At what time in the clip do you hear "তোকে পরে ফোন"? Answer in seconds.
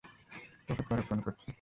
0.67-1.19